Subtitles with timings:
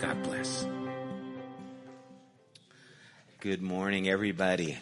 [0.00, 0.66] God bless.
[3.40, 4.76] Good morning, everybody.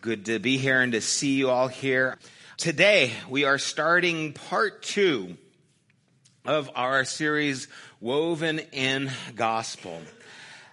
[0.00, 2.16] Good to be here and to see you all here.
[2.56, 5.36] Today, we are starting part two
[6.46, 7.68] of our series,
[8.00, 10.00] Woven in Gospel.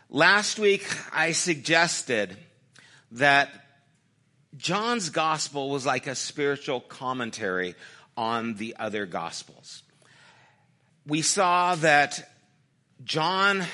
[0.09, 2.37] Last week, I suggested
[3.11, 3.49] that
[4.55, 7.75] John's gospel was like a spiritual commentary
[8.15, 9.83] on the other gospels.
[11.05, 12.29] We saw that
[13.03, 13.65] John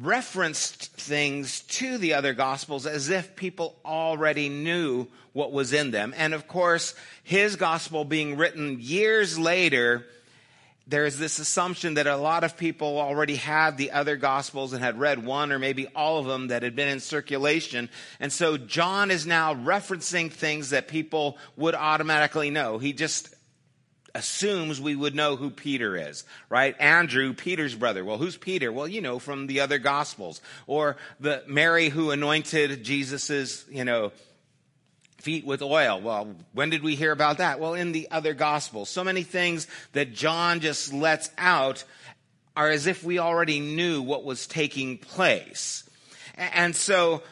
[0.00, 6.12] referenced things to the other gospels as if people already knew what was in them.
[6.16, 10.04] And of course, his gospel being written years later,
[10.86, 14.98] there's this assumption that a lot of people already had the other gospels and had
[14.98, 17.88] read one or maybe all of them that had been in circulation.
[18.20, 22.78] And so John is now referencing things that people would automatically know.
[22.78, 23.33] He just
[24.14, 26.76] assumes we would know who Peter is, right?
[26.78, 28.04] Andrew, Peter's brother.
[28.04, 28.72] Well, who's Peter?
[28.72, 30.40] Well, you know, from the other gospels.
[30.66, 34.12] Or the Mary who anointed Jesus's, you know,
[35.18, 36.00] feet with oil.
[36.00, 37.58] Well, when did we hear about that?
[37.58, 38.88] Well, in the other gospels.
[38.88, 41.82] So many things that John just lets out
[42.56, 45.88] are as if we already knew what was taking place.
[46.36, 47.22] And so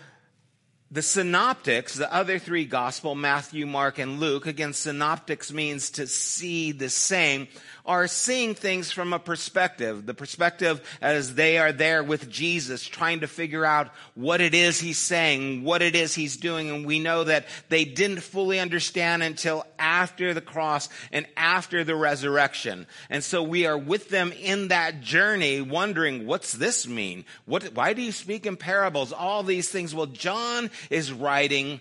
[0.92, 6.70] the synoptics, the other three gospel, Matthew, Mark, and Luke, again, synoptics means to see
[6.70, 7.48] the same,
[7.84, 10.06] are seeing things from a perspective.
[10.06, 14.78] The perspective as they are there with Jesus, trying to figure out what it is
[14.80, 16.70] he's saying, what it is he's doing.
[16.70, 21.96] And we know that they didn't fully understand until after the cross and after the
[21.96, 22.86] resurrection.
[23.10, 27.24] And so we are with them in that journey, wondering, what's this mean?
[27.46, 29.12] What, why do you speak in parables?
[29.12, 29.94] All these things.
[29.94, 31.80] Well, John is writing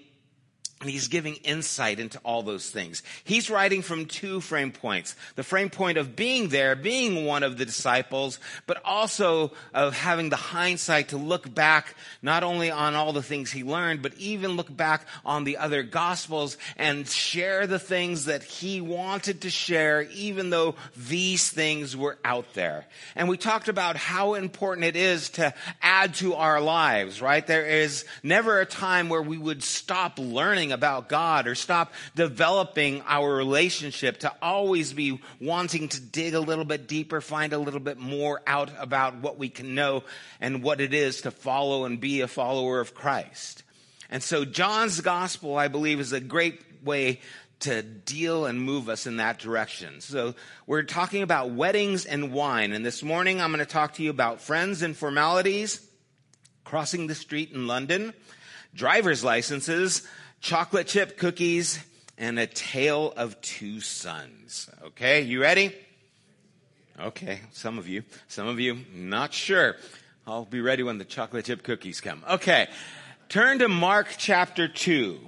[0.82, 3.04] and he's giving insight into all those things.
[3.24, 5.16] He's writing from two frame points.
[5.36, 10.30] The frame point of being there, being one of the disciples, but also of having
[10.30, 14.52] the hindsight to look back not only on all the things he learned, but even
[14.52, 20.02] look back on the other gospels and share the things that he wanted to share,
[20.14, 22.88] even though these things were out there.
[23.16, 27.46] And we talked about how important it is to add to our lives, right?
[27.46, 33.04] There is never a time where we would stop learning about God or stop developing
[33.08, 37.80] our relationship to always be wanting to dig a little bit deeper, find a little
[37.80, 40.04] bit more out about what we can know
[40.40, 43.64] and what it is to follow and be a follower of Christ.
[44.10, 47.22] And so John's gospel, I believe, is a great way
[47.62, 50.02] to deal and move us in that direction.
[50.02, 52.74] So we're talking about weddings and wine.
[52.74, 55.80] And this morning I'm going to talk to you about friends and formalities,
[56.64, 58.14] crossing the street in London,
[58.74, 60.08] driver's licenses,
[60.42, 61.80] chocolate chip cookies,
[62.18, 64.70] and a tale of two sons.
[64.84, 65.74] Okay, you ready?
[67.00, 69.78] Okay, some of you, some of you, not sure.
[70.28, 72.24] I'll be ready when the chocolate chip cookies come.
[72.30, 72.68] Okay,
[73.30, 75.20] turn to Mark chapter 2.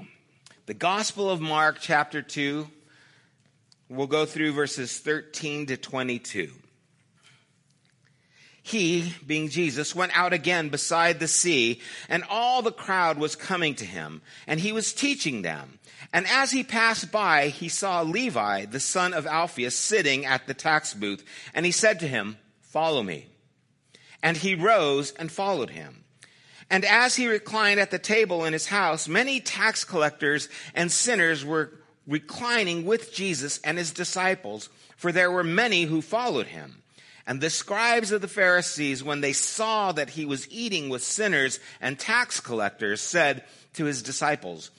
[0.65, 2.67] The Gospel of Mark chapter 2.
[3.89, 6.51] We'll go through verses 13 to 22
[8.65, 13.75] he, being Jesus, went out again beside the sea, and all the crowd was coming
[13.75, 15.79] to him, and he was teaching them.
[16.13, 20.53] And as he passed by, he saw Levi, the son of Alphaeus, sitting at the
[20.53, 23.27] tax booth, and he said to him, Follow me.
[24.23, 26.05] And he rose and followed him.
[26.69, 31.43] And as he reclined at the table in his house, many tax collectors and sinners
[31.43, 31.73] were
[32.07, 36.82] reclining with Jesus and his disciples, for there were many who followed him.
[37.25, 41.59] And the scribes of the Pharisees, when they saw that he was eating with sinners
[41.79, 43.43] and tax collectors, said
[43.73, 44.71] to his disciples,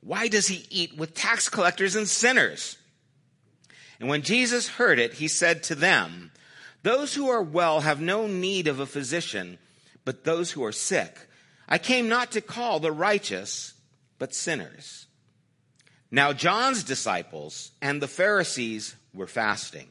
[0.00, 2.76] Why does he eat with tax collectors and sinners?
[3.98, 6.30] And when Jesus heard it, he said to them,
[6.84, 9.58] Those who are well have no need of a physician,
[10.04, 11.28] but those who are sick.
[11.68, 13.74] I came not to call the righteous,
[14.18, 15.06] but sinners.
[16.10, 19.88] Now, John's disciples and the Pharisees were fasting.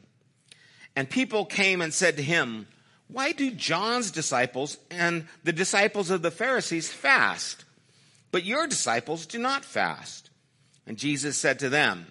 [0.98, 2.66] And people came and said to him,
[3.08, 7.66] Why do John's disciples and the disciples of the Pharisees fast,
[8.32, 10.32] but your disciples do not fast?
[10.88, 12.08] And Jesus said to them,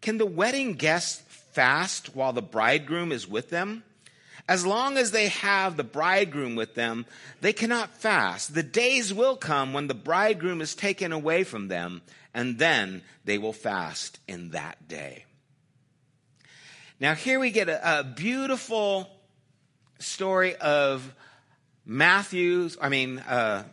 [0.00, 3.82] Can the wedding guests fast while the bridegroom is with them?
[4.48, 7.06] As long as they have the bridegroom with them,
[7.40, 8.54] they cannot fast.
[8.54, 12.00] The days will come when the bridegroom is taken away from them,
[12.32, 15.24] and then they will fast in that day.
[17.00, 19.08] Now, here we get a, a beautiful
[20.00, 21.14] story of
[21.86, 23.64] Matthew's, I mean, uh,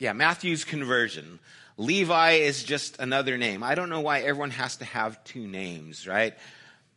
[0.00, 1.38] yeah, Matthew's conversion.
[1.76, 3.62] Levi is just another name.
[3.62, 6.34] I don't know why everyone has to have two names, right?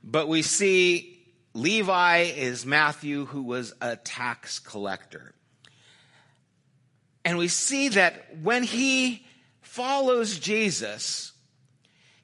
[0.04, 1.22] But we see
[1.54, 5.36] Levi is Matthew, who was a tax collector.
[7.24, 9.24] And we see that when he
[9.62, 11.32] follows Jesus,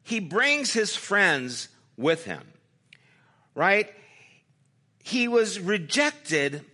[0.02, 2.42] he brings his friends with him,
[3.56, 3.90] right?
[5.04, 6.66] He was rejected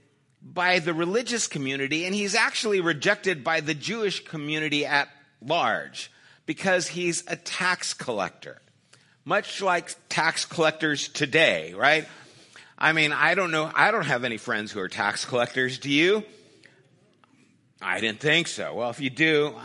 [0.41, 5.09] by the religious community, and he's actually rejected by the Jewish community at
[5.41, 6.11] large
[6.45, 8.61] because he's a tax collector.
[9.23, 12.07] Much like tax collectors today, right?
[12.77, 13.71] I mean, I don't know.
[13.73, 15.79] I don't have any friends who are tax collectors.
[15.79, 16.23] Do you?
[17.81, 18.73] I didn't think so.
[18.73, 19.55] Well, if you do,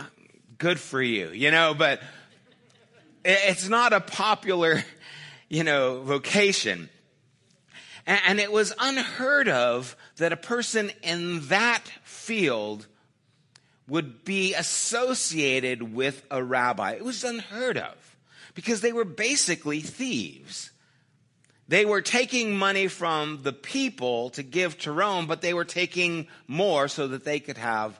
[0.58, 2.00] good for you, you know, but
[3.24, 4.82] it's not a popular,
[5.48, 6.88] you know, vocation.
[8.10, 12.88] And it was unheard of that a person in that field
[13.86, 16.94] would be associated with a rabbi.
[16.94, 18.16] It was unheard of
[18.54, 20.72] because they were basically thieves.
[21.68, 26.26] They were taking money from the people to give to Rome, but they were taking
[26.48, 27.96] more so that they could have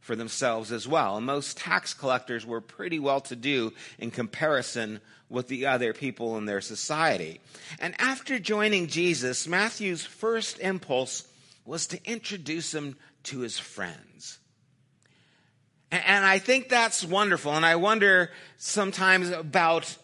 [0.00, 1.16] for themselves as well.
[1.16, 6.38] And most tax collectors were pretty well to do in comparison with the other people
[6.38, 7.40] in their society.
[7.78, 11.26] And after joining Jesus, Matthew's first impulse
[11.64, 14.38] was to introduce him to his friends.
[15.90, 17.54] And I think that's wonderful.
[17.54, 19.96] And I wonder sometimes about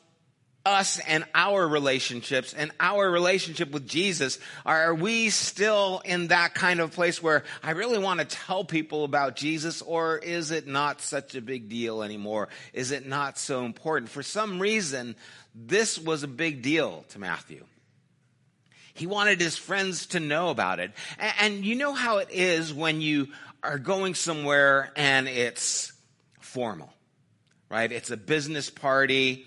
[0.67, 4.39] us and our relationships and our relationship with Jesus?
[4.65, 9.05] Are we still in that kind of place where I really want to tell people
[9.05, 12.49] about Jesus or is it not such a big deal anymore?
[12.73, 14.11] Is it not so important?
[14.11, 15.17] For some reason,
[15.55, 17.65] this was a big deal to Matthew.
[18.95, 20.93] He wanted his friends to know about it.
[21.41, 23.29] And, you know how it is when you
[23.63, 25.93] are going somewhere and it's
[26.41, 26.93] formal,
[27.69, 27.91] right?
[27.91, 29.47] It's a business party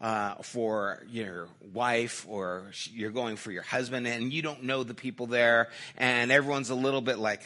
[0.00, 4.94] uh, for your wife or you're going for your husband and you don't know the
[4.94, 7.42] people there and everyone's a little bit like,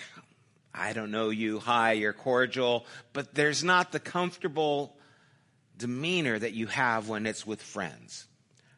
[0.74, 4.96] I don't know you, hi, you're cordial, but there's not the comfortable
[5.76, 8.26] demeanor that you have when it's with friends.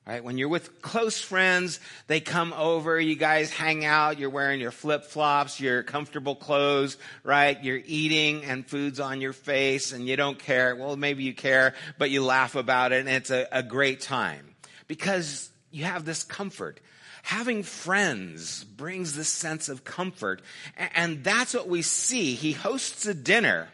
[0.06, 0.22] Right?
[0.22, 4.70] When you're with close friends, they come over, you guys hang out, you're wearing your
[4.70, 7.62] flip flops, your comfortable clothes, right?
[7.64, 10.76] You're eating and food's on your face and you don't care.
[10.76, 14.54] Well, maybe you care, but you laugh about it and it's a, a great time
[14.88, 16.80] because you have this comfort.
[17.22, 20.42] Having friends brings this sense of comfort.
[20.76, 22.34] And that's what we see.
[22.34, 23.68] He hosts a dinner,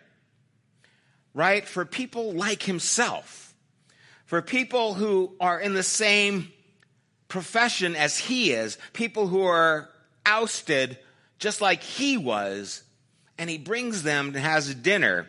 [1.34, 1.66] right?
[1.66, 3.49] For people like himself
[4.30, 6.52] for people who are in the same
[7.26, 9.90] profession as he is, people who are
[10.24, 10.96] ousted
[11.40, 12.84] just like he was,
[13.38, 15.26] and he brings them and has a dinner.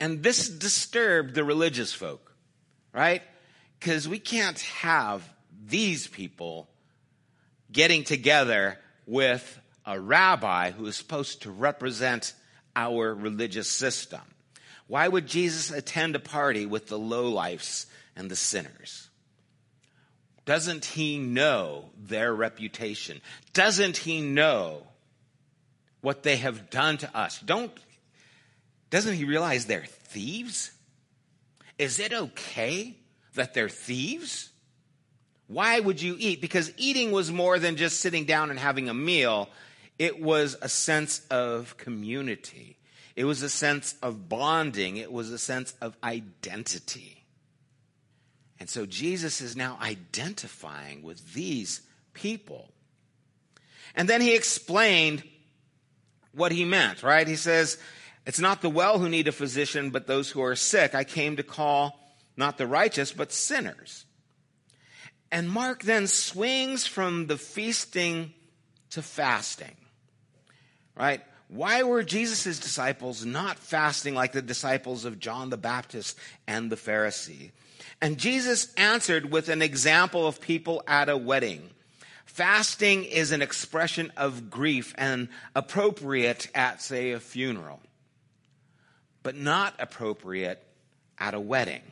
[0.00, 2.34] And this disturbed the religious folk,
[2.94, 3.20] right?
[3.78, 5.28] Because we can't have
[5.66, 6.70] these people
[7.70, 12.32] getting together with a rabbi who is supposed to represent
[12.74, 14.22] our religious system.
[14.88, 19.08] Why would Jesus attend a party with the lowlifes and the sinners?
[20.44, 23.20] Doesn't he know their reputation?
[23.52, 24.86] Doesn't he know
[26.00, 27.40] what they have done to us?
[27.40, 27.72] Don't
[28.90, 30.70] doesn't he realize they're thieves?
[31.78, 32.96] Is it okay
[33.34, 34.50] that they're thieves?
[35.48, 36.40] Why would you eat?
[36.40, 39.48] Because eating was more than just sitting down and having a meal.
[39.98, 42.75] It was a sense of community.
[43.16, 47.24] It was a sense of bonding, it was a sense of identity.
[48.60, 51.80] And so Jesus is now identifying with these
[52.12, 52.68] people.
[53.94, 55.22] And then he explained
[56.32, 57.26] what he meant, right?
[57.26, 57.78] He says,
[58.26, 60.94] It's not the well who need a physician, but those who are sick.
[60.94, 61.98] I came to call
[62.36, 64.04] not the righteous, but sinners.
[65.32, 68.32] And Mark then swings from the feasting
[68.90, 69.76] to fasting,
[70.94, 71.22] right?
[71.48, 76.76] Why were Jesus' disciples not fasting like the disciples of John the Baptist and the
[76.76, 77.52] Pharisee?
[78.00, 81.70] And Jesus answered with an example of people at a wedding.
[82.24, 87.80] Fasting is an expression of grief and appropriate at, say, a funeral,
[89.22, 90.62] but not appropriate
[91.18, 91.82] at a wedding.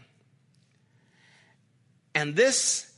[2.14, 2.90] And this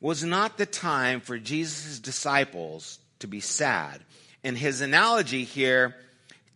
[0.00, 4.00] was not the time for Jesus' disciples to be sad.
[4.42, 5.94] In his analogy here,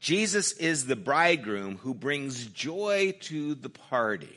[0.01, 4.37] Jesus is the bridegroom who brings joy to the party.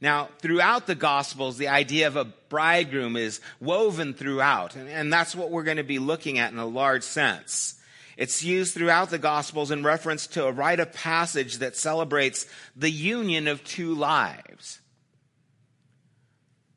[0.00, 5.36] Now, throughout the Gospels, the idea of a bridegroom is woven throughout, and, and, that's
[5.36, 7.78] what we're going to be looking at in a large sense.
[8.16, 12.90] It's used throughout the Gospels in reference to a rite of passage that celebrates the
[12.90, 14.80] union of two lives.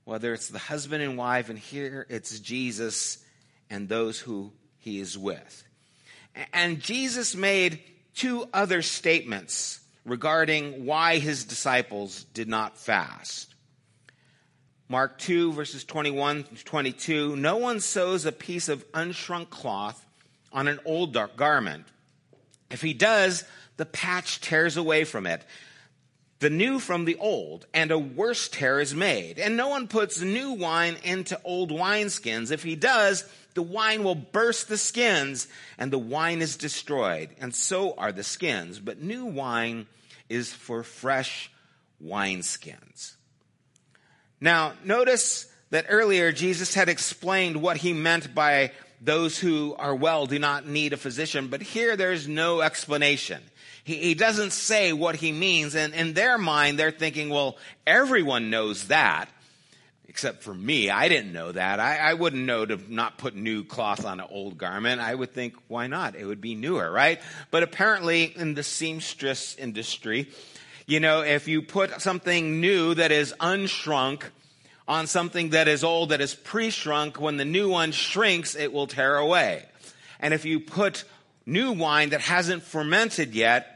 [0.04, 3.18] Whether it's the husband and wife, and here it's Jesus
[3.72, 4.54] and those who
[4.86, 5.64] he is with.
[6.54, 7.80] And Jesus made
[8.14, 13.54] two other statements regarding why his disciples did not fast.
[14.88, 20.06] Mark 2, verses 21 to 22 No one sews a piece of unshrunk cloth
[20.54, 21.86] on an old garment.
[22.70, 23.44] If he does,
[23.78, 25.44] the patch tears away from it,
[26.40, 29.40] the new from the old, and a worse tear is made.
[29.40, 32.52] And no one puts new wine into old wineskins.
[32.52, 33.24] If he does,
[33.54, 38.24] the wine will burst the skins, and the wine is destroyed, and so are the
[38.24, 38.80] skins.
[38.80, 39.88] But new wine
[40.28, 41.50] is for fresh
[42.04, 43.14] wineskins.
[44.42, 50.26] Now, notice that earlier Jesus had explained what he meant by those who are well
[50.26, 53.42] do not need a physician, but here there's no explanation.
[53.86, 58.50] He, he doesn't say what he means, and in their mind, they're thinking, well, everyone
[58.50, 59.30] knows that
[60.16, 60.90] except for me.
[60.90, 61.82] I didn't know that.
[61.82, 65.02] I, I, wouldn't know to not put new cloth on an old garment.
[65.02, 66.16] I would think, why not?
[66.16, 67.20] It would be newer, right?
[67.52, 70.30] But apparently, in the seamstress industry,
[70.86, 74.24] you know, if you put something new that is unshrunk
[74.88, 78.72] on something that is old, that is pre shrunk, when the new one shrinks, it
[78.72, 79.66] will tear away.
[80.22, 81.04] And if you put
[81.46, 83.75] new wine that hasn't fermented yet,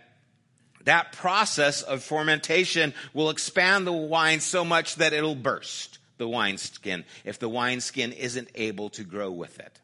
[0.85, 7.05] that process of fermentation will expand the wine so much that it'll burst the wineskin
[7.25, 9.79] if the wineskin isn't able to grow with it.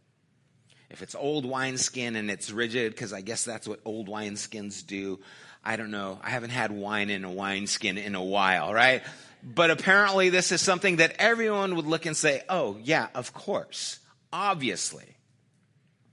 [0.89, 5.19] If it's old wineskin and it's rigid, because I guess that's what old wineskins do.
[5.63, 6.19] I don't know.
[6.23, 9.03] I haven't had wine in a wineskin in a while, right?
[9.43, 13.99] But apparently this is something that everyone would look and say, oh, yeah, of course.
[14.31, 15.05] Obviously.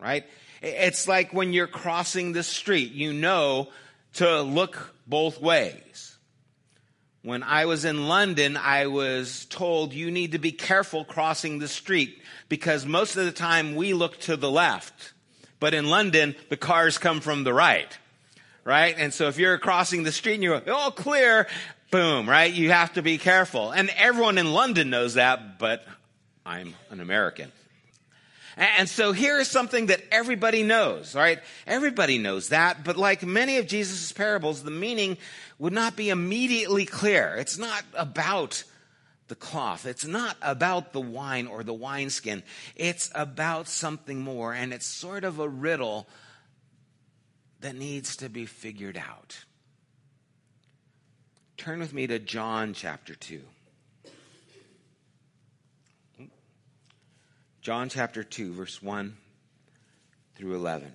[0.00, 0.24] Right?
[0.62, 3.68] It's like when you're crossing the street, you know
[4.14, 6.16] to look both ways.
[7.22, 11.68] When I was in London, I was told you need to be careful crossing the
[11.68, 15.12] street because most of the time we look to the left.
[15.60, 17.96] But in London, the cars come from the right.
[18.64, 18.96] Right?
[18.98, 21.46] And so if you're crossing the street and you're, oh, clear,
[21.92, 22.52] boom, right?
[22.52, 23.70] You have to be careful.
[23.70, 25.84] And everyone in London knows that, but
[26.44, 27.52] I'm an American.
[28.56, 31.40] And so here is something that everybody knows, right?
[31.66, 35.16] Everybody knows that, but like many of Jesus' parables, the meaning
[35.58, 37.34] would not be immediately clear.
[37.36, 38.64] It's not about
[39.28, 39.86] the cloth.
[39.86, 42.42] It's not about the wine or the wineskin.
[42.76, 46.06] It's about something more, and it's sort of a riddle
[47.60, 49.44] that needs to be figured out.
[51.56, 53.40] Turn with me to John chapter 2.
[57.62, 59.16] John chapter 2, verse 1
[60.34, 60.92] through 11.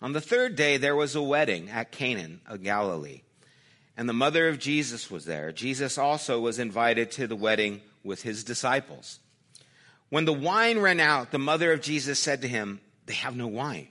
[0.00, 3.20] On the third day, there was a wedding at Cana of Galilee,
[3.98, 5.52] and the mother of Jesus was there.
[5.52, 9.18] Jesus also was invited to the wedding with his disciples.
[10.08, 13.48] When the wine ran out, the mother of Jesus said to him, They have no
[13.48, 13.88] wine.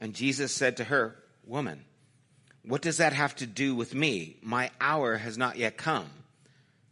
[0.00, 1.14] And Jesus said to her,
[1.46, 1.84] Woman,
[2.64, 4.38] what does that have to do with me?
[4.40, 6.08] My hour has not yet come.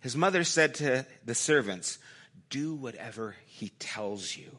[0.01, 1.99] His mother said to the servants,
[2.51, 4.51] do whatever he tells you.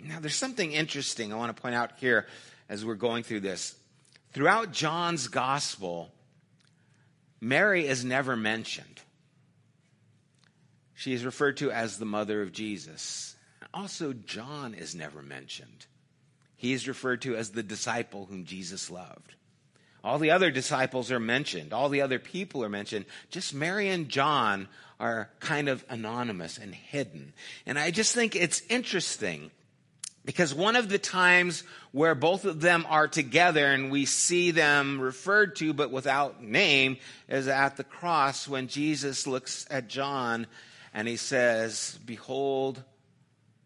[0.00, 2.26] Now, there's something interesting I want to point out here
[2.68, 3.74] as we're going through this.
[4.32, 6.10] Throughout John's gospel,
[7.40, 9.00] Mary is never mentioned.
[10.94, 13.36] She is referred to as the mother of Jesus.
[13.74, 15.86] Also, John is never mentioned.
[16.56, 19.34] He is referred to as the disciple whom Jesus loved.
[20.04, 21.72] All the other disciples are mentioned.
[21.72, 23.04] All the other people are mentioned.
[23.30, 24.68] Just Mary and John
[25.02, 27.32] are kind of anonymous and hidden.
[27.66, 29.50] And I just think it's interesting
[30.24, 35.00] because one of the times where both of them are together and we see them
[35.00, 40.46] referred to but without name is at the cross when Jesus looks at John
[40.94, 42.84] and he says, Behold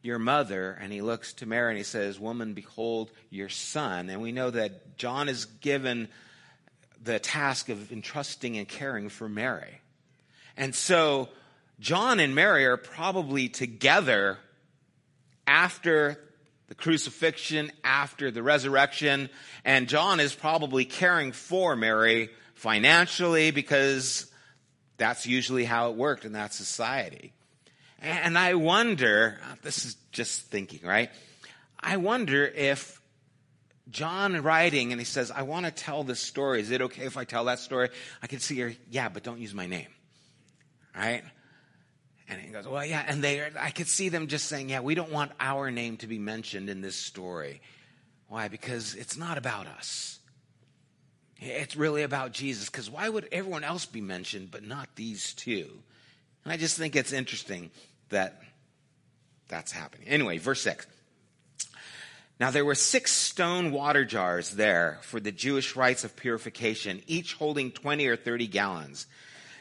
[0.00, 0.78] your mother.
[0.80, 4.08] And he looks to Mary and he says, Woman, behold your son.
[4.08, 6.08] And we know that John is given
[7.02, 9.82] the task of entrusting and caring for Mary.
[10.56, 11.28] And so
[11.80, 14.38] John and Mary are probably together
[15.46, 16.18] after
[16.68, 19.28] the crucifixion, after the resurrection.
[19.64, 24.30] And John is probably caring for Mary financially because
[24.96, 27.32] that's usually how it worked in that society.
[28.00, 31.10] And I wonder, this is just thinking, right?
[31.80, 33.00] I wonder if
[33.90, 36.60] John writing and he says, I want to tell this story.
[36.60, 37.88] Is it okay if I tell that story?
[38.22, 39.88] I can see her, yeah, but don't use my name.
[40.96, 41.22] Right?
[42.28, 43.04] And he goes, well, yeah.
[43.06, 46.06] And they, I could see them just saying, yeah, we don't want our name to
[46.06, 47.60] be mentioned in this story.
[48.28, 48.48] Why?
[48.48, 50.18] Because it's not about us.
[51.38, 52.68] It's really about Jesus.
[52.68, 55.68] Because why would everyone else be mentioned, but not these two?
[56.44, 57.70] And I just think it's interesting
[58.08, 58.40] that
[59.48, 60.08] that's happening.
[60.08, 60.86] Anyway, verse 6.
[62.38, 67.34] Now there were six stone water jars there for the Jewish rites of purification, each
[67.34, 69.06] holding 20 or 30 gallons.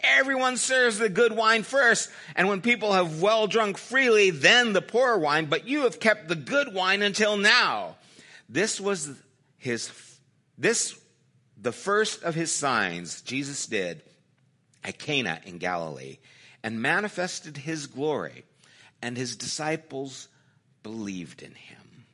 [0.00, 4.82] Everyone serves the good wine first, and when people have well drunk freely, then the
[4.82, 7.96] poor wine, but you have kept the good wine until now.
[8.48, 9.10] This was
[9.58, 9.90] his,
[10.56, 10.98] this,
[11.60, 14.02] the first of his signs Jesus did
[14.84, 16.18] at Cana in Galilee
[16.62, 18.44] and manifested his glory,
[19.02, 20.28] and his disciples
[20.82, 22.04] believed in him.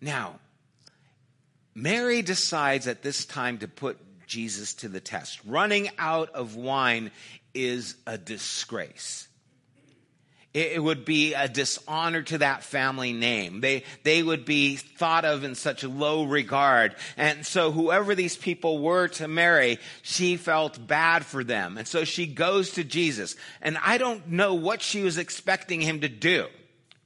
[0.00, 0.38] Now,
[1.74, 5.40] Mary decides at this time to put Jesus to the test.
[5.44, 7.10] Running out of wine
[7.54, 9.28] is a disgrace.
[10.54, 13.60] It would be a dishonor to that family name.
[13.60, 16.96] They, they would be thought of in such low regard.
[17.18, 21.76] And so whoever these people were to Mary, she felt bad for them.
[21.76, 23.36] And so she goes to Jesus.
[23.60, 26.46] And I don't know what she was expecting him to do,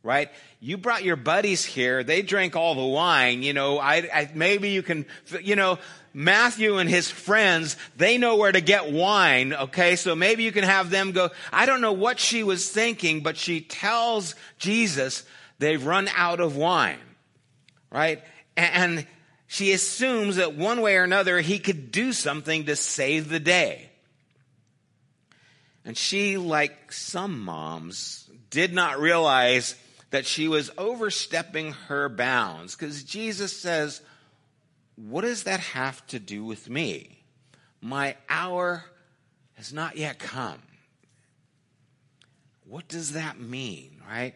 [0.02, 0.30] right?
[0.62, 2.04] you brought your buddies here.
[2.04, 3.42] They drank all the wine.
[3.42, 5.06] You know, I, I, maybe you can,
[5.42, 5.80] you know,
[6.14, 9.52] Matthew and his friends, they know where to get wine.
[9.52, 9.96] Okay.
[9.96, 11.30] So maybe you can have them go.
[11.52, 15.24] I don't know what she was thinking, but she tells Jesus
[15.58, 17.00] they've run out of wine.
[17.90, 18.22] Right.
[18.56, 19.04] And
[19.48, 23.90] she assumes that one way or another he could do something to save the day.
[25.84, 29.74] And she, like some moms, did not realize
[30.12, 34.02] that she was overstepping her bounds because Jesus says,
[34.94, 37.24] What does that have to do with me?
[37.80, 38.84] My hour
[39.54, 40.62] has not yet come.
[42.66, 44.34] What does that mean, right?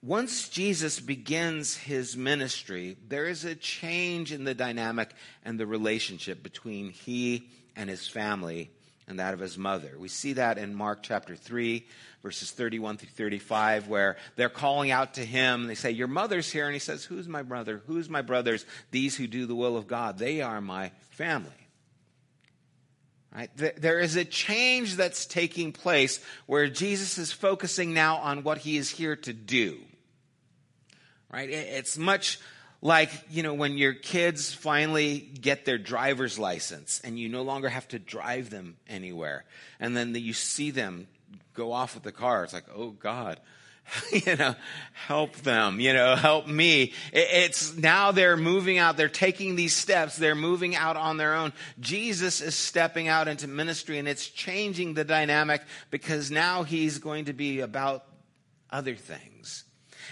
[0.00, 5.10] Once Jesus begins his ministry, there is a change in the dynamic
[5.44, 8.70] and the relationship between he and his family
[9.08, 9.92] and that of his mother.
[9.98, 11.84] We see that in Mark chapter 3,
[12.26, 15.68] verses 31 through 35, where they're calling out to him.
[15.68, 16.64] They say, Your mother's here.
[16.64, 17.82] And he says, Who's my brother?
[17.86, 18.66] Who's my brothers?
[18.90, 20.18] These who do the will of God.
[20.18, 21.52] They are my family.
[23.32, 23.48] Right?
[23.54, 28.76] There is a change that's taking place where Jesus is focusing now on what he
[28.76, 29.78] is here to do.
[31.32, 31.48] Right?
[31.48, 32.40] It's much
[32.82, 37.68] like, you know, when your kids finally get their driver's license and you no longer
[37.68, 39.44] have to drive them anywhere.
[39.78, 41.06] And then you see them
[41.54, 42.44] go off with the car.
[42.44, 43.40] It's like, oh God,
[44.12, 44.54] you know,
[44.92, 46.92] help them, you know, help me.
[47.12, 48.96] It's now they're moving out.
[48.96, 50.16] They're taking these steps.
[50.16, 51.52] They're moving out on their own.
[51.80, 57.26] Jesus is stepping out into ministry and it's changing the dynamic because now he's going
[57.26, 58.04] to be about
[58.70, 59.64] other things.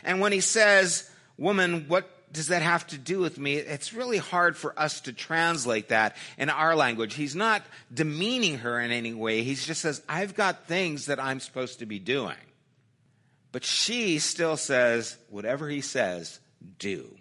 [0.03, 3.55] And when he says, woman, what does that have to do with me?
[3.55, 7.15] It's really hard for us to translate that in our language.
[7.15, 9.43] He's not demeaning her in any way.
[9.43, 12.37] He just says, I've got things that I'm supposed to be doing.
[13.53, 16.41] But she still says, whatever he says,
[16.79, 17.17] do.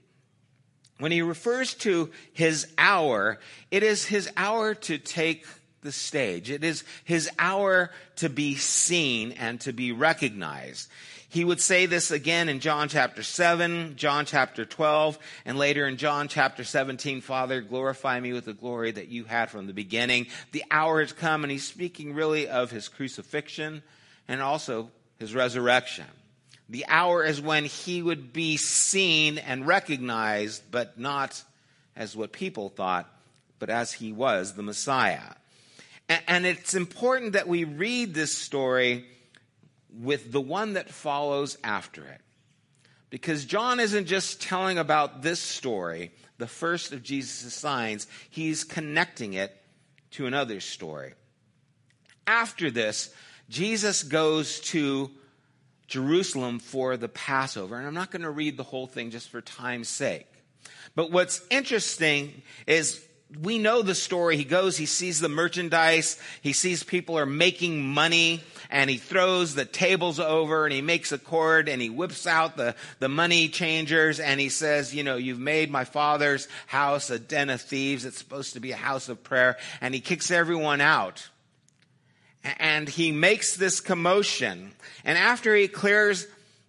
[0.97, 5.45] When he refers to his hour, it is his hour to take
[5.81, 6.49] the stage.
[6.49, 10.89] It is his hour to be seen and to be recognized.
[11.33, 15.97] He would say this again in John chapter 7, John chapter 12, and later in
[15.97, 20.27] John chapter 17, Father, glorify me with the glory that you had from the beginning.
[20.51, 23.81] The hour has come, and he's speaking really of his crucifixion
[24.27, 26.05] and also his resurrection.
[26.69, 31.43] The hour is when he would be seen and recognized, but not
[31.95, 33.11] as what people thought,
[33.57, 35.33] but as he was the Messiah.
[36.27, 39.05] And it's important that we read this story
[39.99, 42.21] with the one that follows after it.
[43.09, 49.33] Because John isn't just telling about this story, the first of Jesus' signs, he's connecting
[49.33, 49.55] it
[50.11, 51.13] to another story.
[52.25, 53.13] After this,
[53.49, 55.11] Jesus goes to
[55.87, 57.77] Jerusalem for the Passover.
[57.77, 60.27] And I'm not going to read the whole thing just for time's sake.
[60.95, 63.03] But what's interesting is
[63.41, 64.37] we know the story.
[64.37, 68.41] He goes, he sees the merchandise, he sees people are making money,
[68.73, 72.57] and he throws the tables over and he makes a cord and he whips out
[72.57, 77.19] the, the money changers and he says, You know, you've made my father's house a
[77.19, 78.03] den of thieves.
[78.03, 79.57] It's supposed to be a house of prayer.
[79.79, 81.29] And he kicks everyone out.
[82.43, 84.73] And he makes this commotion.
[85.05, 86.25] And after he clears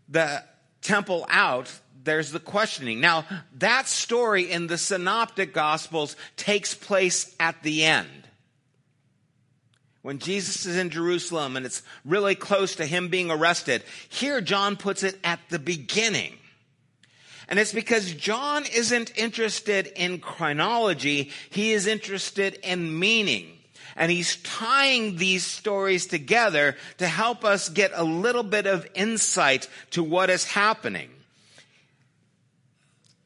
[0.06, 0.44] the
[0.82, 1.72] temple out,
[2.04, 3.00] there's the questioning.
[3.00, 8.23] Now, that story in the synoptic gospels takes place at the end.
[10.04, 13.82] When Jesus is in Jerusalem and it's really close to him being arrested.
[14.10, 16.34] Here, John puts it at the beginning.
[17.48, 23.50] And it's because John isn't interested in chronology, he is interested in meaning.
[23.96, 29.70] And he's tying these stories together to help us get a little bit of insight
[29.92, 31.08] to what is happening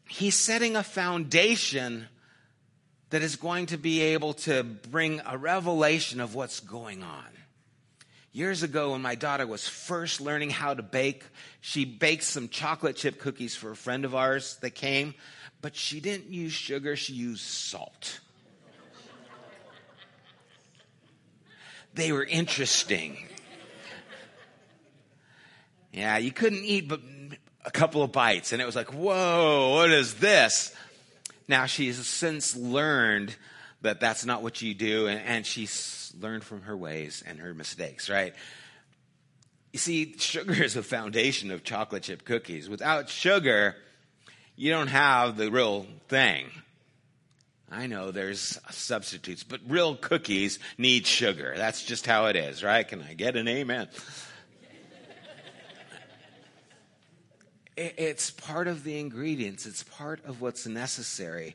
[0.09, 2.09] he's setting a foundation
[3.11, 7.25] that is going to be able to bring a revelation of what's going on.
[8.33, 11.25] Years ago, when my daughter was first learning how to bake,
[11.61, 15.15] she baked some chocolate chip cookies for a friend of ours that came,
[15.63, 18.21] but she didn't use sugar, she used salt.
[21.95, 23.17] They were interesting.
[25.93, 27.01] Yeah, you couldn't eat but
[27.65, 30.75] a couple of bites and it was like, whoa, what is this?
[31.49, 33.35] Now she's since learned
[33.83, 37.55] that that's not what you do and, and she's learned from her ways and her
[37.55, 38.35] mistakes, right?
[39.73, 42.69] You see, sugar is a foundation of chocolate chip cookies.
[42.69, 43.77] Without sugar,
[44.57, 46.47] you don't have the real thing.
[47.71, 51.53] I know there's substitutes, but real cookies need sugar.
[51.57, 52.87] That's just how it is, right?
[52.87, 53.89] Can I get an amen?
[57.79, 61.55] It's part of the ingredients, it's part of what's necessary.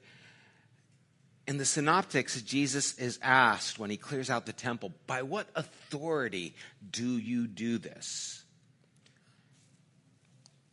[1.45, 6.55] In the synoptics, Jesus is asked when he clears out the temple, By what authority
[6.89, 8.45] do you do this?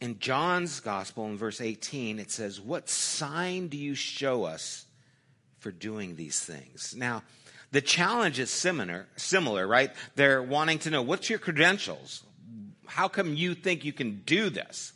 [0.01, 4.87] In John's gospel, in verse 18, it says, What sign do you show us
[5.59, 6.95] for doing these things?
[6.97, 7.25] Now,
[7.73, 9.91] the challenge is similar, similar, right?
[10.15, 12.23] They're wanting to know, What's your credentials?
[12.87, 14.93] How come you think you can do this?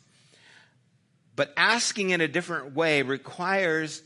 [1.35, 4.01] But asking in a different way requires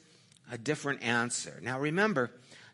[0.52, 1.60] a different answer.
[1.62, 2.32] Now remember,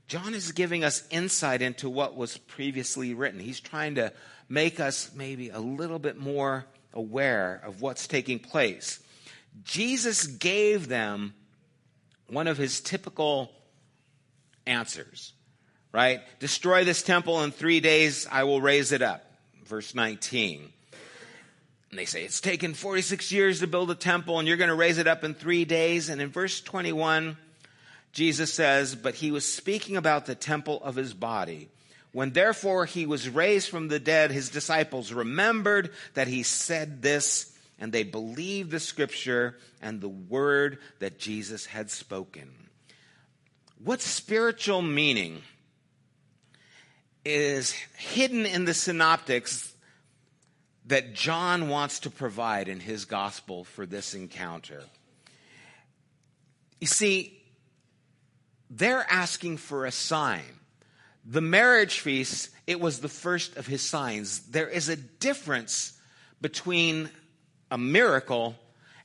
[0.07, 3.39] John is giving us insight into what was previously written.
[3.39, 4.13] He's trying to
[4.47, 8.99] make us maybe a little bit more aware of what's taking place.
[9.63, 11.33] Jesus gave them
[12.27, 13.51] one of his typical
[14.65, 15.33] answers,
[15.91, 16.21] right?
[16.39, 19.23] Destroy this temple in three days, I will raise it up.
[19.65, 20.71] Verse 19.
[21.95, 24.75] And they say, It's taken 46 years to build a temple, and you're going to
[24.75, 26.09] raise it up in three days.
[26.09, 27.37] And in verse 21,
[28.11, 31.69] Jesus says, But he was speaking about the temple of his body.
[32.11, 37.57] When therefore he was raised from the dead, his disciples remembered that he said this,
[37.79, 42.51] and they believed the scripture and the word that Jesus had spoken.
[43.81, 45.43] What spiritual meaning
[47.23, 49.71] is hidden in the synoptics
[50.87, 54.83] that John wants to provide in his gospel for this encounter.
[56.79, 57.41] You see,
[58.69, 60.43] they're asking for a sign.
[61.25, 64.41] The marriage feast, it was the first of his signs.
[64.47, 65.99] There is a difference
[66.39, 67.09] between
[67.71, 68.55] a miracle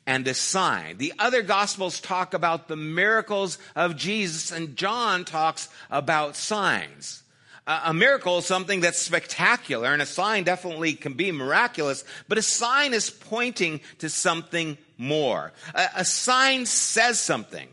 [0.06, 0.98] and a sign.
[0.98, 7.22] The other gospels talk about the miracles of Jesus, and John talks about signs
[7.66, 12.42] a miracle is something that's spectacular, and a sign definitely can be miraculous, but a
[12.42, 15.52] sign is pointing to something more.
[15.74, 17.68] A, a sign says something,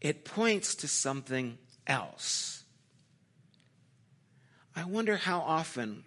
[0.00, 2.64] it points to something else.
[4.74, 6.04] I wonder how often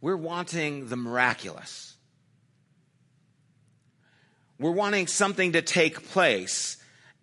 [0.00, 1.94] we're wanting the miraculous.
[4.58, 6.76] We're wanting something to take place,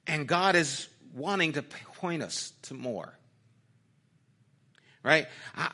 [0.06, 1.64] and God is wanting to
[1.98, 3.18] point us to more.
[5.04, 5.28] Right?
[5.56, 5.72] I,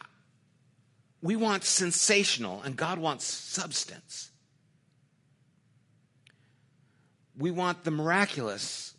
[1.21, 4.31] we want sensational, and God wants substance.
[7.37, 8.93] we want the miraculous,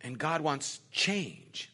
[0.00, 1.70] and God wants change.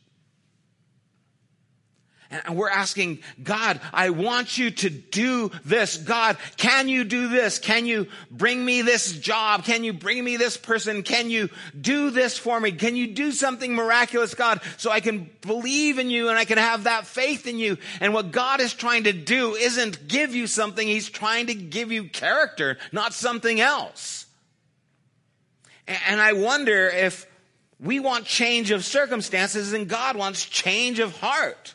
[2.30, 5.96] And we're asking, God, I want you to do this.
[5.96, 7.58] God, can you do this?
[7.58, 9.64] Can you bring me this job?
[9.64, 11.02] Can you bring me this person?
[11.02, 12.70] Can you do this for me?
[12.70, 16.58] Can you do something miraculous, God, so I can believe in you and I can
[16.58, 17.78] have that faith in you?
[18.00, 20.86] And what God is trying to do isn't give you something.
[20.86, 24.26] He's trying to give you character, not something else.
[26.06, 27.26] And I wonder if
[27.80, 31.74] we want change of circumstances and God wants change of heart.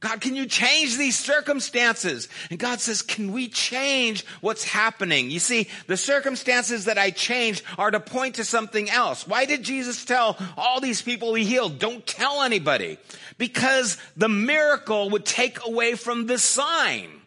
[0.00, 2.28] God, can you change these circumstances?
[2.50, 5.28] And God says, can we change what's happening?
[5.28, 9.26] You see, the circumstances that I change are to point to something else.
[9.26, 12.98] Why did Jesus tell all these people he healed, don't tell anybody?
[13.38, 17.17] Because the miracle would take away from the sign.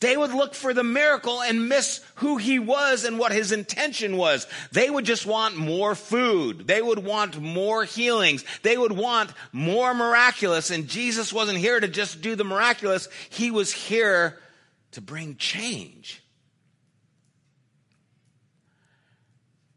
[0.00, 4.16] They would look for the miracle and miss who he was and what his intention
[4.16, 4.46] was.
[4.72, 6.66] They would just want more food.
[6.66, 8.42] They would want more healings.
[8.62, 10.70] They would want more miraculous.
[10.70, 13.08] And Jesus wasn't here to just do the miraculous.
[13.28, 14.38] He was here
[14.92, 16.22] to bring change.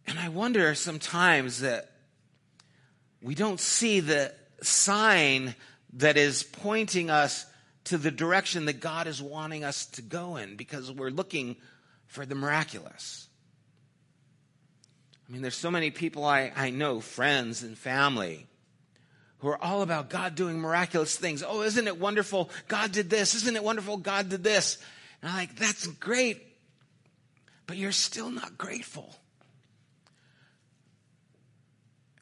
[0.08, 1.92] And I wonder sometimes that
[3.22, 5.56] we don't see the sign
[5.94, 7.46] that is pointing us
[7.86, 11.58] to the direction that God is wanting us to go in because we're looking
[12.06, 13.28] for the miraculous.
[15.28, 18.48] I mean, there's so many people I, I know, friends and family,
[19.40, 21.44] who are all about God doing miraculous things.
[21.46, 22.50] Oh, isn't it wonderful?
[22.68, 23.36] God did this.
[23.36, 23.98] Isn't it wonderful?
[23.98, 24.78] God did this.
[25.22, 26.42] And I'm like, that's great,
[27.68, 29.14] but you're still not grateful.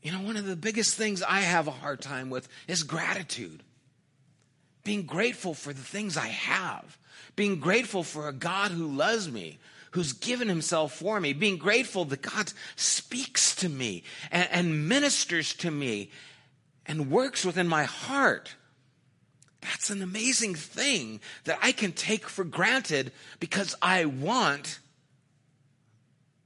[0.01, 3.61] You know, one of the biggest things I have a hard time with is gratitude
[4.83, 6.97] being grateful for the things I have,
[7.35, 9.59] being grateful for a God who loves me,
[9.91, 15.53] who's given himself for me, being grateful that God speaks to me and, and ministers
[15.55, 16.11] to me
[16.85, 18.55] and works within my heart.
[19.61, 24.79] That's an amazing thing that I can take for granted because I want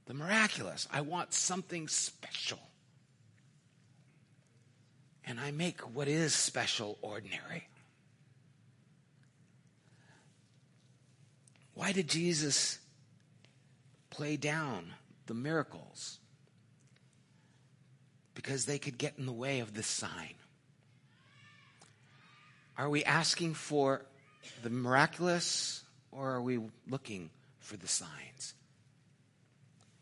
[0.06, 0.86] the miraculous.
[0.92, 2.58] I want something special.
[5.24, 7.68] And I make what is special ordinary.
[11.76, 12.78] Why did Jesus
[14.08, 14.94] play down
[15.26, 16.18] the miracles?
[18.34, 20.34] Because they could get in the way of this sign.
[22.78, 24.06] Are we asking for
[24.62, 27.28] the miraculous or are we looking
[27.60, 28.54] for the signs?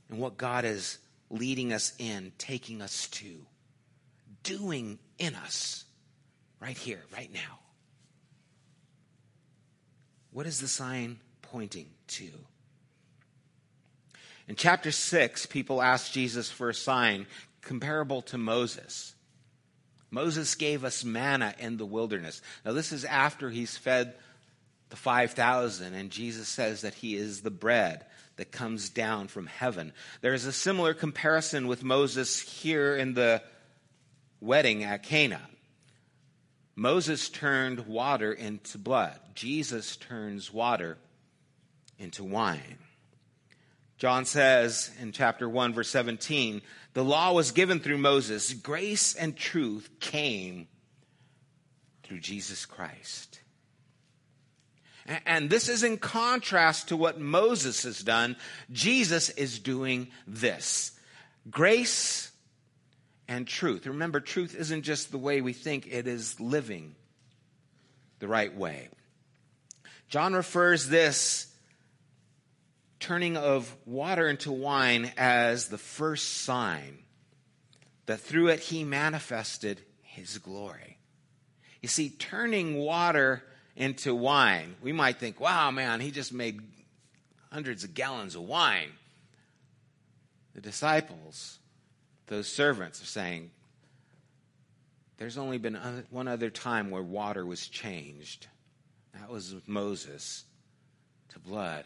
[0.09, 3.45] And what God is leading us in, taking us to,
[4.45, 5.87] doing in us
[6.61, 7.59] right here, right now.
[10.31, 11.19] What is the sign
[11.55, 12.29] pointing to.
[14.49, 17.27] In chapter 6, people asked Jesus for a sign
[17.63, 19.15] comparable to Moses.
[20.11, 22.43] Moses gave us manna in the wilderness.
[22.65, 24.15] Now, this is after he's fed
[24.89, 29.93] the 5,000, and Jesus says that he is the bread that comes down from heaven.
[30.23, 33.41] There is a similar comparison with Moses here in the
[34.41, 35.41] wedding at Cana.
[36.75, 39.21] Moses turned water into blood.
[39.37, 40.99] Jesus turns water
[41.99, 42.79] into wine.
[43.97, 46.63] John says in chapter 1, verse 17,
[46.95, 50.69] the law was given through Moses, grace and truth came
[52.03, 53.41] through Jesus Christ.
[55.27, 58.37] And this is in contrast to what Moses has done.
[58.73, 60.93] Jesus is doing this
[61.51, 62.31] grace
[63.29, 63.87] and truth.
[63.87, 66.95] Remember, truth isn't just the way we think, it is living
[68.19, 68.89] the right way.
[70.09, 71.54] John refers this
[73.05, 76.97] turning of water into wine as the first sign
[78.07, 80.97] that through it he manifested his glory.
[81.83, 83.43] You see, turning water
[83.77, 86.63] into wine, we might think, wow, man, he just made
[87.53, 88.93] hundreds of gallons of wine.
[90.55, 91.59] The disciples,
[92.29, 93.51] those servants, are saying,
[95.19, 95.75] there's only been
[96.09, 98.47] one other time where water was changed.
[99.13, 100.45] That was with Moses
[101.35, 101.85] to blood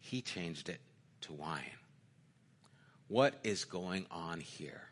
[0.00, 0.80] he changed it
[1.22, 1.78] to wine.
[3.08, 4.82] What is going on here?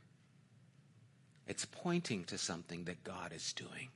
[1.47, 3.89] It's pointing to something that God is doing.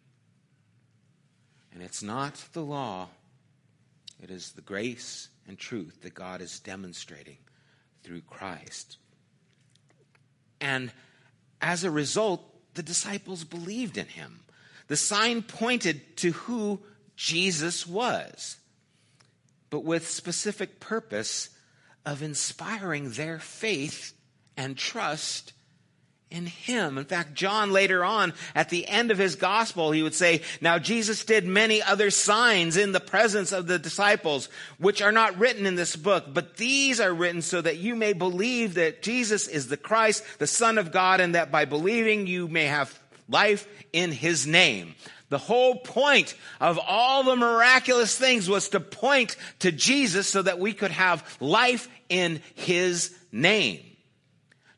[1.73, 3.09] And it's not the law,
[4.23, 7.39] it is the grace and truth that God is demonstrating
[8.03, 8.99] through Christ.
[10.61, 10.93] And
[11.61, 12.43] as a result,
[12.75, 14.41] the disciples believed in him.
[14.89, 16.81] The sign pointed to who
[17.17, 18.57] Jesus was
[19.73, 21.49] but with specific purpose
[22.05, 24.13] of inspiring their faith
[24.55, 25.55] and trust
[26.31, 26.99] in him.
[26.99, 30.79] In fact, John later on at the end of his gospel, he would say, Now
[30.79, 35.65] Jesus did many other signs in the presence of the disciples, which are not written
[35.65, 39.69] in this book, but these are written so that you may believe that Jesus is
[39.69, 44.13] the Christ, the Son of God, and that by believing you may have life in
[44.13, 44.95] his name.
[45.33, 50.59] The whole point of all the miraculous things was to point to Jesus so that
[50.59, 53.81] we could have life in his name.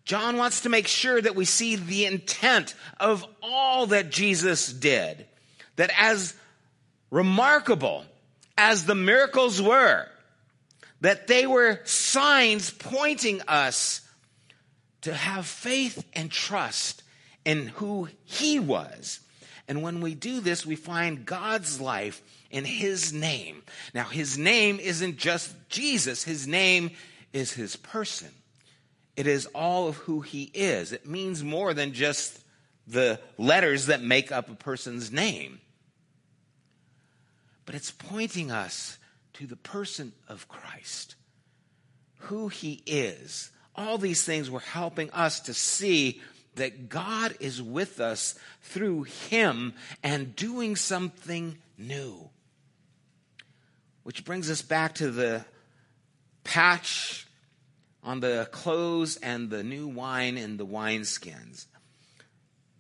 [0.05, 5.27] John wants to make sure that we see the intent of all that Jesus did.
[5.75, 6.35] That as
[7.11, 8.05] remarkable
[8.57, 10.07] as the miracles were,
[11.01, 14.03] that they were signs pointing us
[15.01, 17.03] to have faith and trust
[17.45, 19.19] in who he was.
[19.67, 23.63] And when we do this, we find God's life in his name.
[23.95, 26.91] Now, his name isn't just Jesus, his name
[27.33, 28.29] is his person.
[29.17, 30.93] It is all of who he is.
[30.93, 32.41] It means more than just
[32.87, 35.61] the letters that make up a person's name.
[37.65, 38.99] But it's pointing us
[39.35, 41.15] to the person of Christ,
[42.19, 43.51] who he is.
[43.75, 46.21] All these things were helping us to see
[46.57, 52.29] that God is with us through him and doing something new.
[54.03, 55.45] Which brings us back to the
[56.45, 57.27] patch
[58.03, 61.67] on the clothes and the new wine in the wineskins.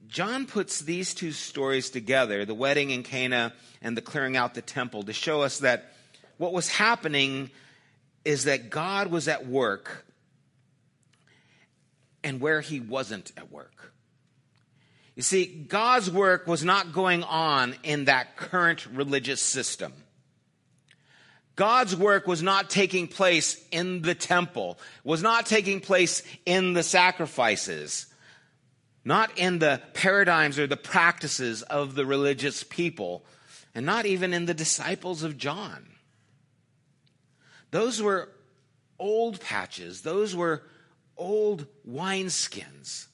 [0.06, 4.62] John puts these two stories together, the wedding in Cana and the clearing out the
[4.62, 5.92] temple, to show us that
[6.36, 7.50] what was happening
[8.24, 10.03] is that God was at work
[12.24, 13.92] and where he wasn't at work.
[15.14, 19.92] You see, God's work was not going on in that current religious system.
[21.54, 26.82] God's work was not taking place in the temple, was not taking place in the
[26.82, 28.06] sacrifices,
[29.04, 33.24] not in the paradigms or the practices of the religious people,
[33.72, 35.86] and not even in the disciples of John.
[37.70, 38.30] Those were
[38.98, 40.62] old patches, those were
[41.16, 43.06] old wineskins.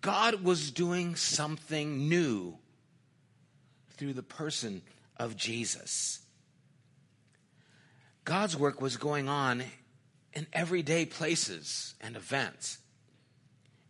[0.00, 2.58] God was doing something new
[3.96, 4.82] through the person
[5.16, 6.20] of Jesus.
[8.24, 9.62] God's work was going on
[10.32, 12.78] in everyday places and events,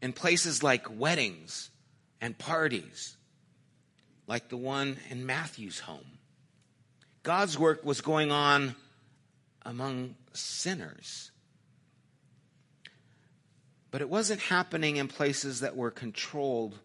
[0.01, 1.71] in places like weddings
[2.21, 3.17] and parties,
[4.27, 6.19] like the one in Matthew's home.
[7.23, 8.75] God's work was going on
[9.65, 11.32] among sinners.
[13.93, 16.77] But it wasn't happening in places that were controlled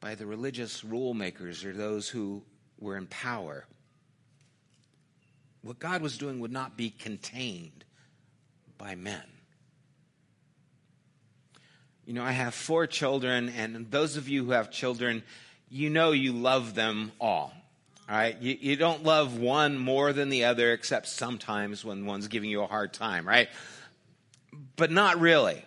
[0.00, 2.42] by the religious rule makers or those who
[2.80, 3.66] were in power
[5.64, 7.84] what God was doing would not be contained
[8.76, 9.22] by men.
[12.06, 15.22] You know, I have four children, and those of you who have children,
[15.70, 17.54] you know you love them all.
[18.10, 18.36] All right?
[18.42, 22.60] You, you don't love one more than the other, except sometimes when one's giving you
[22.60, 23.48] a hard time, right?
[24.76, 25.64] But not really.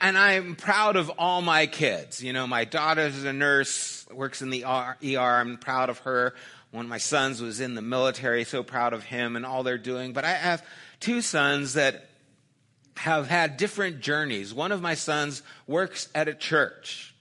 [0.00, 2.20] And, I'm proud of all my kids.
[2.22, 4.96] You know, my daughter's a nurse, works in the ER.
[5.00, 6.34] I'm proud of her.
[6.72, 9.78] One of my sons was in the military, so proud of him and all they're
[9.78, 10.12] doing.
[10.12, 10.66] But I have
[10.98, 12.08] two sons that
[12.96, 14.52] have had different journeys.
[14.52, 17.14] One of my sons works at a church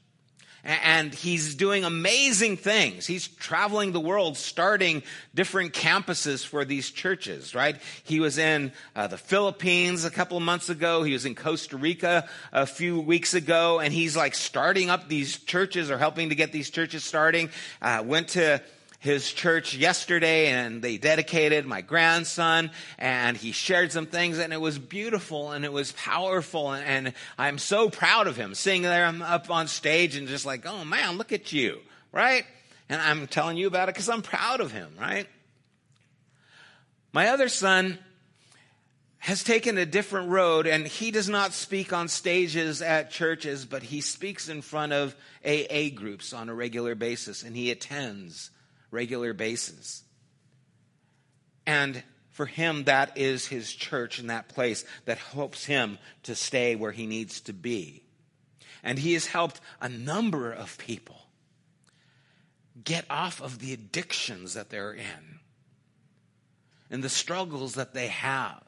[0.66, 3.06] and he's doing amazing things.
[3.06, 5.04] He's traveling the world, starting
[5.36, 7.80] different campuses for these churches, right?
[8.04, 11.04] He was in uh, the Philippines a couple of months ago.
[11.04, 15.38] He was in Costa Rica a few weeks ago, and he's like starting up these
[15.38, 17.50] churches or helping to get these churches starting.
[17.82, 18.62] Uh, went to
[19.06, 24.60] his church yesterday and they dedicated my grandson and he shared some things and it
[24.60, 29.06] was beautiful and it was powerful and, and I'm so proud of him seeing there
[29.06, 31.80] I'm up on stage and just like, oh man, look at you,
[32.12, 32.46] right?
[32.90, 35.28] And I'm telling you about it because I'm proud of him, right?
[37.14, 38.00] My other son
[39.20, 43.84] has taken a different road and he does not speak on stages at churches, but
[43.84, 48.50] he speaks in front of AA groups on a regular basis and he attends
[48.92, 50.04] regular basis.
[51.66, 56.76] And for him, that is his church and that place that helps him to stay
[56.76, 58.04] where he needs to be.
[58.84, 61.16] And he has helped a number of people
[62.84, 65.40] get off of the addictions that they're in
[66.92, 68.62] and the struggles that they have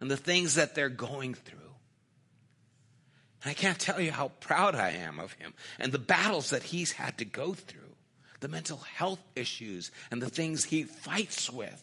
[0.00, 1.58] and the things that they're going through.
[3.42, 6.62] And I can't tell you how proud I am of him and the battles that
[6.62, 7.87] he's had to go through
[8.40, 11.82] the mental health issues and the things he fights with.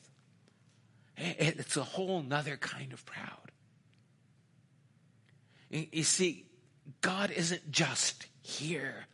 [1.17, 3.51] It's a whole nother kind of proud.
[5.69, 6.45] You see,
[7.01, 9.05] God isn't just here,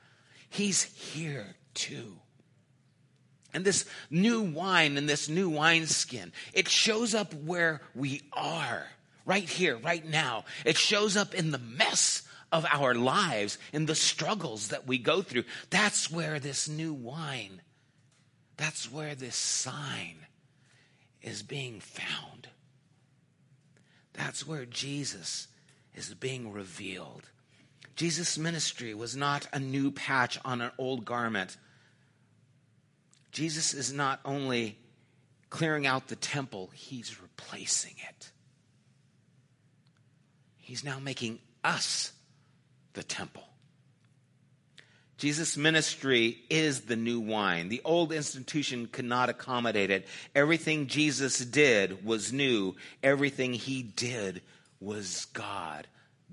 [0.50, 2.18] He's here too.
[3.54, 8.86] And this new wine and this new wineskin, it shows up where we are,
[9.26, 10.46] right here, right now.
[10.66, 15.22] It shows up in the mess of our lives, and the struggles that we go
[15.22, 15.45] through.
[15.70, 17.62] That's where this new wine,
[18.58, 20.18] that's where this sign
[21.22, 22.49] is being found.
[24.14, 25.47] That's where Jesus
[25.95, 27.30] is being revealed.
[27.95, 31.58] Jesus' ministry was not a new patch on an old garment.
[33.32, 34.78] Jesus is not only
[35.49, 38.32] clearing out the temple, he's replacing it.
[40.58, 42.12] He's now making us
[42.94, 43.44] the temple.
[45.18, 47.70] Jesus' ministry is the new wine.
[47.70, 50.08] The old institution could not accommodate it.
[50.34, 52.76] Everything Jesus did was new.
[53.04, 54.42] Everything he did
[54.80, 55.86] was God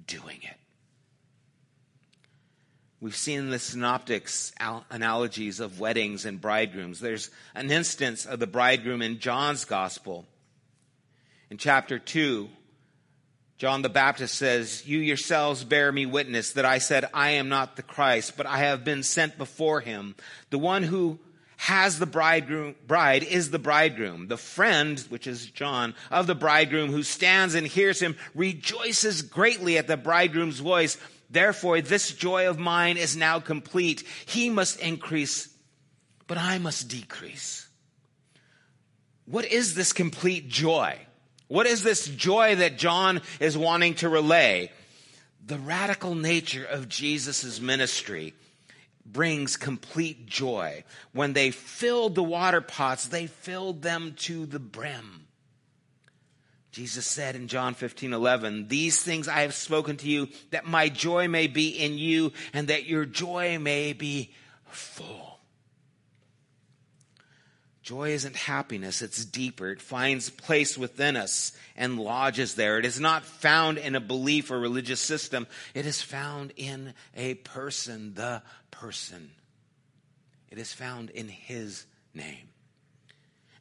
[0.07, 0.57] doing it.
[3.01, 4.53] We've seen the synoptics
[4.91, 6.99] analogies of weddings and bridegrooms.
[6.99, 10.27] There's an instance of the bridegroom in John's gospel.
[11.51, 12.49] In chapter 2,
[13.59, 17.77] John the Baptist says, You yourselves bear me witness that I said, I am not
[17.77, 20.15] the Christ, but I have been sent before him.
[20.51, 21.19] The one who
[21.57, 24.29] has the bridegroom, bride is the bridegroom.
[24.29, 29.77] The friend, which is John, of the bridegroom who stands and hears him rejoices greatly
[29.77, 30.97] at the bridegroom's voice
[31.31, 34.03] Therefore, this joy of mine is now complete.
[34.27, 35.49] He must increase,
[36.27, 37.69] but I must decrease.
[39.27, 40.99] What is this complete joy?
[41.49, 44.71] What is this joy that John is wanting to relay?
[45.45, 48.35] The radical nature of Jesus' ministry
[49.05, 50.85] brings complete joy.
[51.13, 55.27] When they filled the water pots, they filled them to the brim.
[56.71, 60.91] Jesus said in John 15, 11, These things I have spoken to you, that my
[60.91, 64.33] joy may be in you, and that your joy may be
[64.67, 65.38] full.
[67.89, 69.70] Joy isn't happiness, it's deeper.
[69.70, 72.78] It finds place within us and lodges there.
[72.78, 77.36] It is not found in a belief or religious system, it is found in a
[77.36, 79.30] person, the person.
[80.51, 82.51] It is found in his name.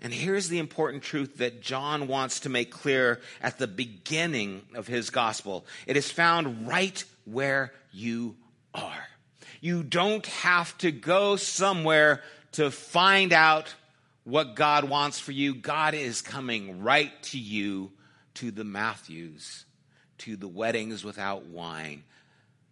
[0.02, 4.88] And here's the important truth that John wants to make clear at the beginning of
[4.88, 8.36] his gospel it is found right where you
[8.74, 9.08] are.
[9.62, 13.74] You don't have to go somewhere to find out
[14.28, 15.56] what God wants for you.
[15.56, 17.94] God is coming right to you,
[18.34, 19.64] to the Matthews,
[20.18, 22.04] to the weddings without wine,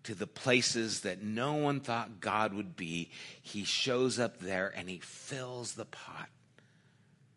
[0.04, 3.10] to the places that no one thought God would be.
[3.42, 6.28] He shows up there and he fills the pot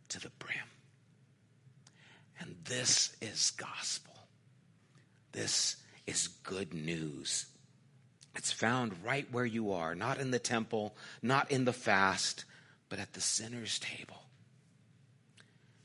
[0.08, 0.58] to the brim.
[2.40, 4.14] And this is gospel.
[5.30, 5.76] This
[6.08, 7.46] is good news.
[8.34, 12.44] It's found right where you are, not in the temple, not in the fast,
[12.88, 14.22] but at the sinner's table.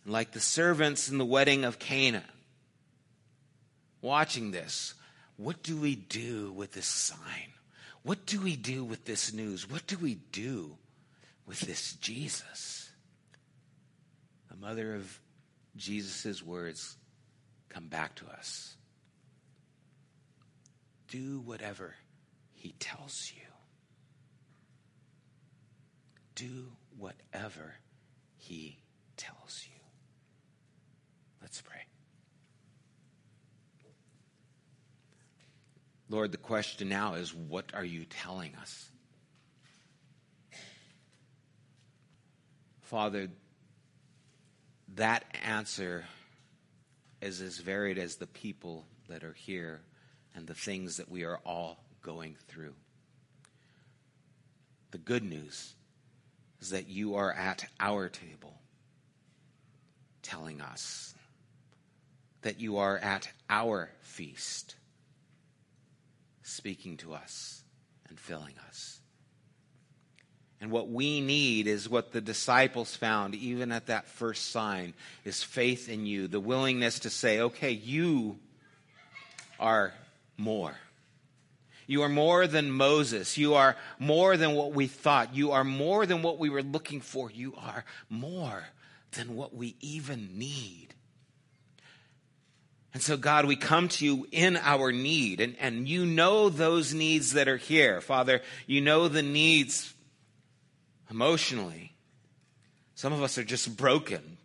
[0.03, 2.23] And like the servants in the wedding of Cana,
[4.01, 4.93] watching this,
[5.37, 7.51] what do we do with this sign?
[8.03, 9.69] What do we do with this news?
[9.69, 10.77] What do we do
[11.45, 12.83] with this Jesus?
[14.53, 15.19] the mother of
[15.75, 16.95] Jesus' words
[17.69, 18.75] come back to us.
[21.07, 21.95] Do whatever
[22.53, 23.41] he tells you.
[26.35, 26.67] Do
[26.97, 27.75] whatever
[28.37, 28.77] he
[29.17, 29.79] tells you.
[31.41, 31.81] Let's pray.
[36.09, 38.89] Lord, the question now is what are you telling us?
[42.81, 43.29] Father,
[44.95, 46.05] that answer
[47.21, 49.81] is as varied as the people that are here
[50.35, 52.75] and the things that we are all going through.
[54.91, 55.73] The good news
[56.63, 58.53] is that you are at our table
[60.21, 61.13] telling us
[62.43, 64.75] that you are at our feast
[66.41, 67.63] speaking to us
[68.07, 69.01] and filling us.
[70.61, 74.93] And what we need is what the disciples found, even at that first sign,
[75.25, 78.39] is faith in you, the willingness to say, okay, you
[79.59, 79.93] are
[80.37, 80.77] more.
[81.87, 83.37] You are more than Moses.
[83.37, 85.35] You are more than what we thought.
[85.35, 87.29] You are more than what we were looking for.
[87.29, 88.65] You are more
[89.11, 90.93] than what we even need.
[92.93, 96.93] And so, God, we come to you in our need, and, and you know those
[96.93, 98.01] needs that are here.
[98.01, 99.93] Father, you know the needs
[101.09, 101.93] emotionally.
[102.93, 104.37] Some of us are just broken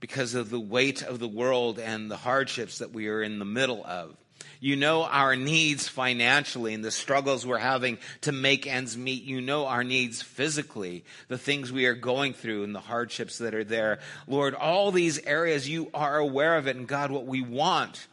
[0.00, 3.44] because of the weight of the world and the hardships that we are in the
[3.46, 4.16] middle of.
[4.60, 9.22] You know our needs financially and the struggles we're having to make ends meet.
[9.22, 13.54] You know our needs physically, the things we are going through and the hardships that
[13.54, 14.00] are there.
[14.26, 16.76] Lord, all these areas you are aware of it.
[16.76, 18.06] And God, what we want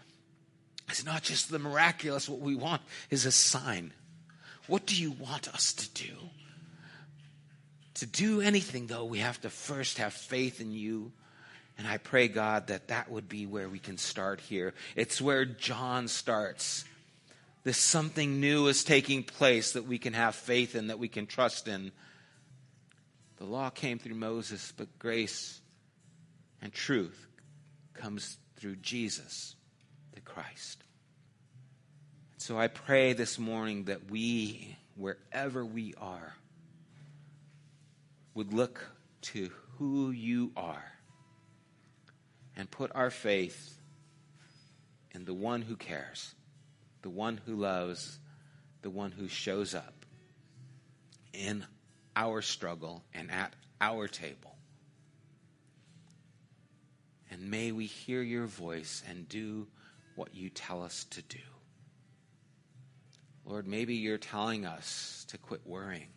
[0.92, 2.30] is not just the miraculous.
[2.30, 3.92] What we want is a sign.
[4.68, 6.14] What do you want us to do?
[7.96, 11.12] To do anything, though, we have to first have faith in you
[11.78, 14.74] and I pray, God, that that would be where we can start here.
[14.96, 16.86] It's where John starts.
[17.64, 21.26] This something new is taking place that we can have faith in, that we can
[21.26, 21.92] trust in.
[23.38, 25.60] The law came through Moses, but grace
[26.62, 27.28] and truth
[27.94, 29.56] comes through Jesus,
[30.14, 30.82] the Christ.
[32.38, 36.36] So I pray this morning that we, wherever we are,
[38.34, 38.92] would look
[39.24, 40.95] to who you are
[42.56, 43.78] and put our faith
[45.14, 46.36] in the one who cares,
[47.02, 48.20] the one who loves,
[48.82, 50.06] the one who shows up
[51.34, 51.66] in
[52.16, 54.56] our struggle and at our table.
[57.32, 59.68] And may we hear your voice and do
[60.16, 61.40] what you tell us to do.
[63.46, 66.08] Lord, maybe you're telling us to quit worrying.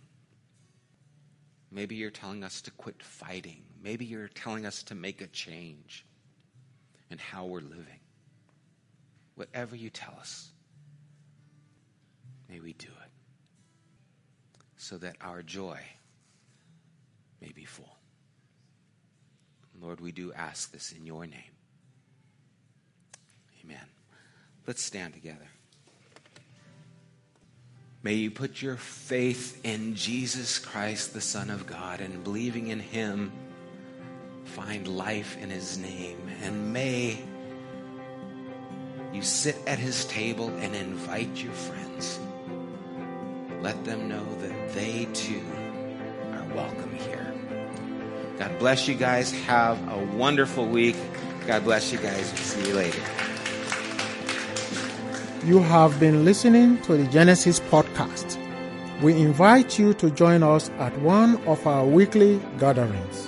[1.71, 3.63] Maybe you're telling us to quit fighting.
[3.83, 6.07] Maybe you're telling us to make a change
[7.11, 8.01] and how we're living.
[9.35, 10.51] Whatever you tell us,
[12.49, 13.11] may we do it
[14.77, 15.79] so that our joy
[17.41, 17.97] may be full.
[19.81, 21.55] Lord, we do ask this in your name.
[23.65, 23.85] Amen.
[24.67, 25.47] Let's stand together.
[28.03, 32.81] May you put your faith in Jesus Christ, the Son of God, and believing in
[32.81, 33.33] him
[34.49, 36.19] find life in his name.
[36.43, 37.19] And may
[39.13, 42.19] you sit at his table and invite your friends.
[43.61, 45.43] Let them know that they too
[46.33, 47.35] are welcome here.
[48.39, 49.33] God bless you guys.
[49.33, 50.97] Have a wonderful week.
[51.47, 52.27] God bless you guys.
[52.39, 53.03] See you later.
[55.45, 58.37] You have been listening to the Genesis podcast.
[59.03, 63.28] We invite you to join us at one of our weekly gatherings.